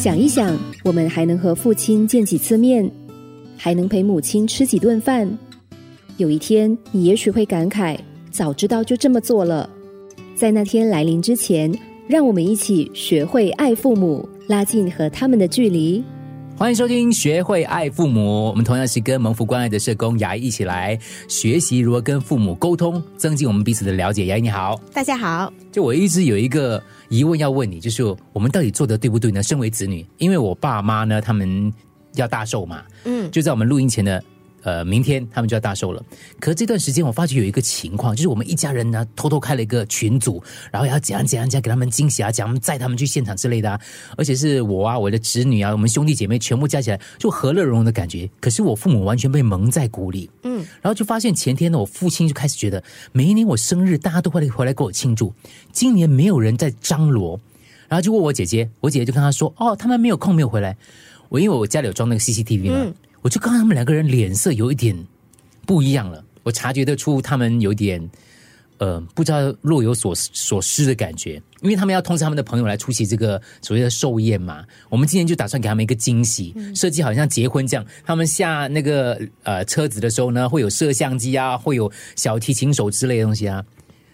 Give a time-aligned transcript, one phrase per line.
[0.00, 2.90] 想一想，我们还能和父亲见几次面，
[3.54, 5.30] 还能陪母亲吃几顿饭。
[6.16, 7.98] 有一天，你也许会感慨，
[8.30, 9.68] 早知道就这么做了。
[10.34, 11.70] 在那天来临之前，
[12.08, 16.02] 让我们一起学会爱父母，拉近和他们的距离。
[16.60, 18.20] 欢迎收听《学会爱父母》，
[18.50, 20.94] 我们同样是跟蒙福关爱的社工牙医一起来
[21.26, 24.26] 学习如何跟父母沟通，增进我们彼此的了解。
[24.26, 25.50] 牙医你好，大家好。
[25.72, 28.04] 就我一直有一个疑问要问你，就是
[28.34, 29.42] 我们到底做的对不对呢？
[29.42, 31.72] 身为子女，因为我爸妈呢，他们
[32.16, 34.22] 要大寿嘛，嗯，就在我们录音前的。
[34.62, 36.02] 呃，明天他们就要大寿了。
[36.38, 43.80] 可是这段时间，我发觉有一个情况，就是我们一家人呢，偷偷开了一个群组，然后要怎样怎样怎样给他们惊喜啊，讲载他们去现场之类的啊。
[44.16, 48.28] 而且是我啊，我的侄女啊，我们兄弟姐妹全部加起来，就和乐融融的感觉。
[48.40, 50.30] 可是我父母完全被蒙在鼓里。
[50.42, 55.32] 嗯，然后就发现前天呢，我父亲就开始觉得，每一年我生日，大家都会回来给我庆祝，
[55.72, 57.40] 今年没有人在张罗，
[57.88, 60.76] 然后就问我姐姐，我姐姐就跟他说，哦，他们没有空，没有回来。
[61.28, 62.92] 我因为我家里有装那个 CCTV 嘛。
[63.22, 64.96] 我就看到他们两个人脸色有一点
[65.66, 68.10] 不一样了，我察觉得出他们有点
[68.78, 74.64] 呃，不知道若有所所失的感觉，因为他们要通知他们的朋友来出席这个所谓的寿宴嘛。
[74.88, 83.62] 我们今天就打算给他们一个惊喜，设计好像结婚这样，他们下那个呃车子的时候呢，会有摄像机啊，会有小提琴手之类的东西啊。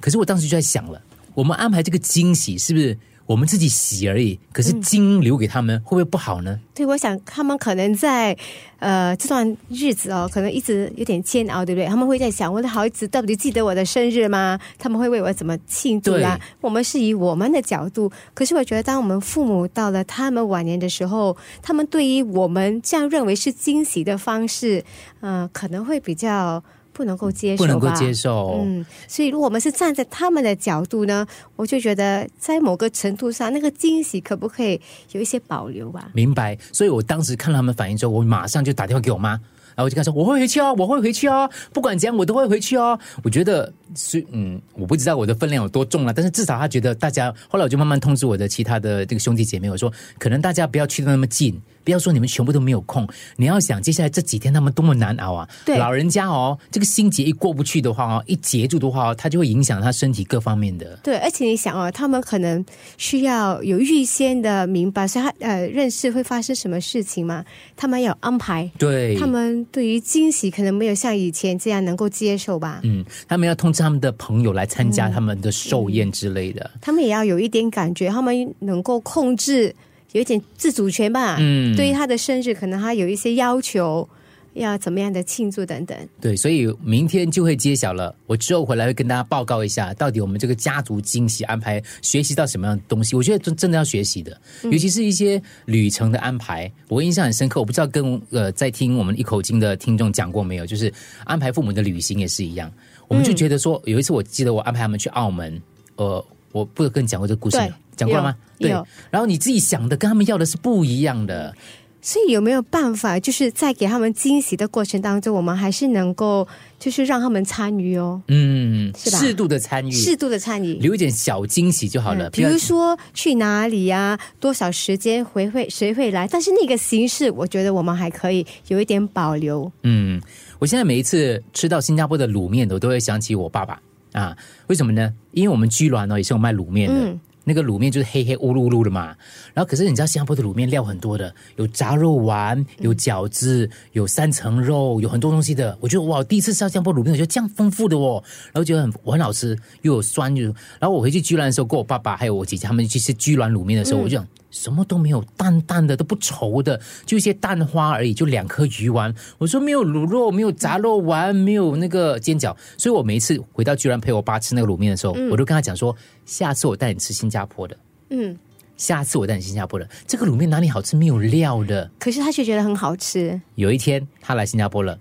[0.00, 1.00] 可是我当时就在想了，
[1.34, 2.98] 我们安排这个惊喜是不是？
[3.28, 6.58] 我们自己洗而已，可是金留给他们会不会不好呢？
[6.74, 8.34] 对，我想他们可能在
[8.78, 11.86] 呃这段日子哦，可能一直有点煎熬，对不对？
[11.86, 14.58] 他们会在想，我的孩子到底记得我的生日吗？
[14.78, 16.40] 他们会为我怎么庆祝啊？
[16.62, 24.82] 我们是以我们的角度，可是我觉得，当我们父母到了他们晚年的时候，他们对于我们这样认为是惊喜的方式，
[25.20, 26.64] 嗯，可能会比较。
[26.98, 28.60] 不能够接受，不能够接受。
[28.64, 34.80] 嗯，所以如果我们是站在他们的角度呢，我就觉得在某个程度上，那个惊喜可不可以
[35.12, 36.10] 有一些保留吧？
[36.12, 36.58] 明白。
[36.72, 39.38] 所以我当时看到他们反应之后，我马上就打电话给我妈。
[39.76, 47.32] 然后我就跟他说：“我会回去哦，我会回去哦，不管怎样我都会回去哦。”我觉得是嗯，我不知道我的分量有多重了，但是至少他觉得大家。
[47.48, 53.06] 后来我就慢慢通知我的其他的这个兄弟姐妹，我说：“可能大家不要去的那么近，不要说你们全部都没有空。
[53.36, 55.48] 你要想接下来这几天他们多么难熬啊！
[55.66, 60.98] 老人家哦，这个心结一过不去的话哦，一结住的话哦，他就会影响他身体各方面的。
[61.02, 62.64] 对，而且你想哦，他们可能
[62.96, 67.44] 需要有预先的明白，所以他呃认识会发生什么事情嘛？
[67.76, 69.38] 他们有安排，对他们。
[69.70, 72.80] 对于惊喜，可能没有像以前这样能够接受吧。
[72.84, 76.70] 嗯，他们要通知他们的朋友来参加他们的寿宴之类的。
[76.80, 79.74] 他们也要有一点感觉，他们能够控制，
[80.12, 81.36] 有一点自主权吧。
[81.38, 84.08] 嗯，对于他的生日，可能他有一些要求。
[84.54, 85.96] 要怎么样的庆祝等等？
[86.20, 88.12] 对，所以明天就会揭晓了。
[88.26, 93.14] 我之后回来会跟大家报告一下，到底我们这个家族惊喜安排学习到什么样的东西。
[93.14, 97.60] 我觉得真真的要学习的，尤其是一些旅程的安排，我印象很深刻。
[97.60, 100.66] 我不知道跟呃在听我们一口经的听众讲过没有？
[100.66, 100.92] 就是
[101.24, 102.72] 安排父母的旅行也是一样。
[103.06, 105.62] 我们就觉得说，有一次我记得我安排他们去澳门，
[105.96, 107.58] 呃，我不跟你讲过这个故事，
[107.98, 108.34] 讲过了吗？
[108.58, 108.70] 对。
[109.10, 111.54] 然后你自己想的跟他们要的是不一样的。
[112.00, 116.46] 所以有没有办法，就是在给他们惊喜的过程当中，我们还是能够
[116.78, 118.22] 就是让他们参与哦？
[118.28, 119.18] 嗯，是吧？
[119.18, 122.30] 适度的参与，适度的参与，留一点小惊喜就好了。
[122.30, 124.18] 比如说去哪里呀？
[124.38, 126.26] 多少时间回会谁会来？
[126.28, 129.70] 但是那个形式，我觉得我们还可以有一点保留。
[129.82, 130.22] 嗯，
[130.60, 133.82] 我现在每一次吃到新加坡的卤面，我都会想起我爸爸
[134.12, 134.34] 啊。
[134.68, 135.12] 为什么呢？
[135.32, 137.16] 因为我们居銮呢也是有卖卤面的。
[137.48, 139.06] 那个卤面就是黑黑乌噜噜的嘛，
[139.54, 145.76] 然后可是你知道新加坡的卤面料很多的，有炸肉丸，有饺子，有三层肉，有很多东西的。
[145.80, 148.22] 我觉得哇，第一次吃到新加坡卤面，我觉得这样丰富的哦，
[148.52, 150.44] 然后觉得很我很好吃，又有酸又。
[150.78, 154.26] 然后我回去居然的时候，跟我爸爸还有我姐姐他们去吃居然卤面的时候，我就想。
[154.50, 159.14] 什么都没有，淡淡的都不稠的，就一些蛋花而已，就两颗鱼丸。
[159.36, 162.56] 我说没有卤肉，没有炸肉丸，没有那个煎饺。
[162.76, 165.94] 所以我每一次回到居然陪我爸吃那个卤面的时候，我都跟他讲说：
[166.24, 167.76] 下次我带你吃新加坡的。
[168.10, 168.36] 嗯，
[168.76, 170.96] 下次我带你新加坡的这个卤面哪里好吃？
[170.96, 171.90] 没有料的。
[171.98, 173.40] 可是他却觉得很好吃。
[173.56, 174.98] 有一天他来新加坡了，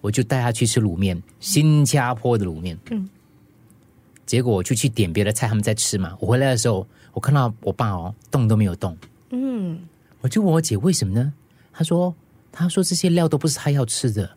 [0.00, 2.78] 我就带他去吃卤面，新加坡的卤面。
[2.90, 3.08] 嗯。
[4.26, 6.16] 结果我就去点别的菜，他们在吃嘛。
[6.18, 8.96] 我回来的时候，我看到我爸哦，动都没有动。
[9.30, 9.78] 嗯，
[10.20, 11.32] 我就问我姐为什么呢？
[11.72, 12.14] 她说
[12.50, 14.28] ：“她说这些料都不是她要吃的。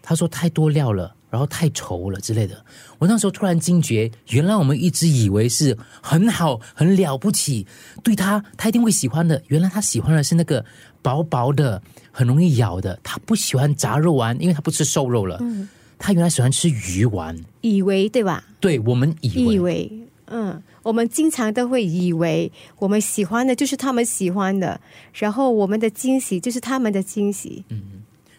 [0.00, 2.64] 她说太多料了，然后太稠了之类的。”
[2.98, 7.66] 我那时候突然惊觉，原来我们一直以为是很好、很了不起，
[8.02, 9.42] 对她她一定会喜欢的。
[9.48, 10.64] 原来她喜欢的是那个
[11.02, 12.98] 薄薄的、很容易咬的。
[13.02, 15.36] 她不喜欢炸肉丸，因为她不吃瘦肉了。
[15.42, 15.68] 嗯。
[15.98, 18.44] 他原来喜欢吃鱼丸，以为对吧？
[18.60, 19.92] 对我们以为，以为
[20.26, 24.80] 嗯，我们经常都会以为我们喜欢的就是他们喜欢的，
[25.12, 27.64] 然后我们的惊喜就是他们的惊喜。
[27.68, 27.82] 嗯，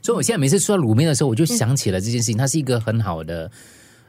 [0.02, 3.52] 所以我现在每次说到卤面的时候，我就想起了这件事情，它是一个很好的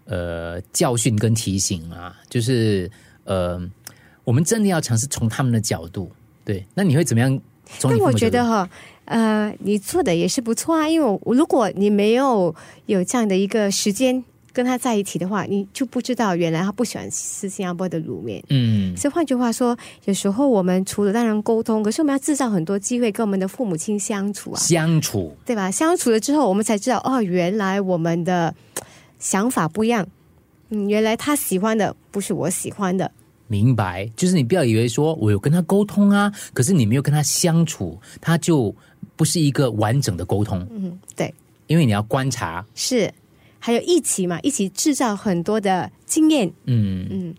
[0.04, 2.90] 呃教训跟提醒啊，就是
[3.24, 3.60] 呃，
[4.24, 6.10] 我们真的要尝试从他们的角度，
[6.44, 7.40] 对，那你会怎么样？
[7.82, 8.68] 但我觉得哈，
[9.04, 12.54] 呃，你做的也是不错啊，因为我如果你没有
[12.86, 14.22] 有这样的一个时间
[14.52, 18.42] 跟他在一起的话，你就不知道原来他不喜欢吃新加坡的卤面。
[18.48, 19.76] 嗯，所以换句话说，
[20.06, 25.70] 有时候我们除了当然沟通，可是我们要制造很多机会跟我们的父母亲相处啊，相处，对吧？
[25.70, 28.52] 相处了之后，我们才知道哦，原来我们的
[29.18, 30.06] 想法不一样。
[30.70, 33.10] 嗯，原来他喜欢的不是我喜欢的。
[33.50, 38.72] 明白，就是你不要以为说我有跟他沟通啊，可是你没有跟他相处，他就
[39.16, 40.64] 不是一个完整的沟通。
[40.70, 41.34] 嗯，对，
[41.66, 43.12] 因为你要观察，是
[43.58, 46.46] 还有一起嘛，一起制造很多的经验。
[46.66, 47.34] 嗯嗯，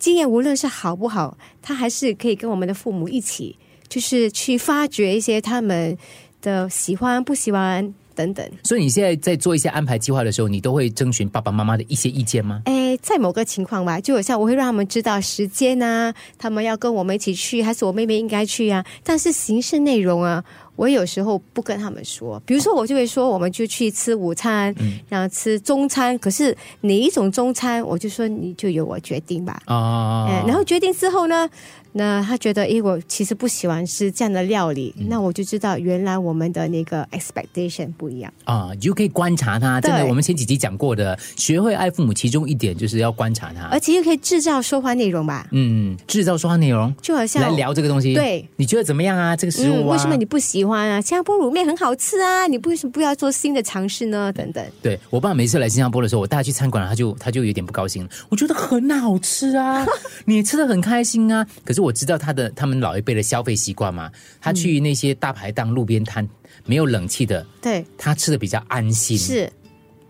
[0.00, 3.56] 经验无论是好不好，他还是可以跟我们的父母一起，
[3.88, 5.96] 就是去发掘一些他们
[6.40, 7.94] 的喜欢不喜欢。
[8.14, 12.60] 等等，所以你现在在做一些安排计划的时候，你都会征询爸爸妈妈的一些意见吗？
[12.66, 12.72] 哎，
[13.02, 18.84] 在某个情况吧，就好像我会让他们知道时间啊，他们要跟我们一起去，还是我妹妹应该去啊？
[19.02, 20.44] 但是形式内容啊，
[20.76, 22.40] 我有时候不跟他们说。
[22.46, 24.74] 比如说，我就会说，我们就去吃午餐，
[25.08, 26.18] 然后吃中餐。
[26.18, 29.60] 可是哪一种中餐，我就说你就由我决定吧。
[29.66, 31.48] 啊，然后决定之后呢？
[31.94, 39.78] 那他觉得，诶，我其实不喜欢吃这样的料理，那我就知道原来我们的那个 expectation 不一样啊，你就可以观察他。
[39.78, 45.46] 真的，我们前几集讲过的，学会爱父母，其中一点就是要观察他，而且又可以制造说话内容吧？
[45.50, 48.14] 嗯，制造说话内容，就好像来聊这个东西。
[48.14, 49.36] 对，你觉得怎么样啊？
[49.36, 51.00] 这个食物为什么你不喜欢啊？
[51.00, 54.32] 新加坡卤面很好吃啊，你为什么不要做新的尝试呢？
[54.32, 54.64] 等等。
[54.80, 58.10] 对我爸每次来新加坡的时候，我带他去餐馆，他就他就有点不高兴了。
[58.28, 59.84] 我觉得很好吃啊，
[60.24, 62.50] 你吃的很开心啊，可是我知道他的。
[62.54, 64.10] 他们老一辈的消费习惯嘛，
[64.40, 66.28] 他去那些大排档、路边摊，
[66.64, 69.16] 没有冷气的，对，他吃的比较安心。
[69.18, 69.50] 是，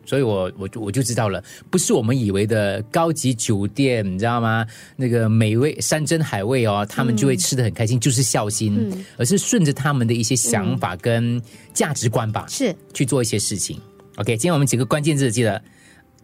[0.04, 4.66] 所以我我我就知道了，不是我们以为的高级酒店，你知道吗？
[4.96, 11.40] 那个美味山珍海味哦，他们就会吃的很开心，就是孝心，而是顺着他们的一些想法跟
[11.72, 13.78] 价值观吧，是去做一些事情。
[14.16, 15.62] OK，今天我们几个关键字记得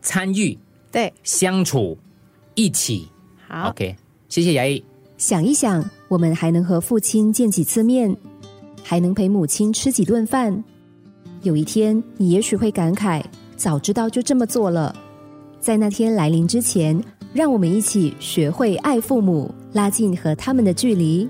[0.03, 0.59] 参与，
[0.93, 1.97] 对，相处，
[2.55, 3.09] 一起。
[3.47, 3.97] 好，OK，
[4.29, 4.83] 谢谢牙医。
[5.17, 8.15] 想一想，我们还能和父亲见几次面，
[8.83, 10.63] 还能陪母亲吃几顿饭。
[11.43, 13.23] 有一天，你也许会感慨，
[13.59, 14.95] 早知道就这么做了。
[15.61, 16.99] 在那天来临之前，
[17.35, 21.29] 让我们一起学会爱父母，拉近和他们的距离。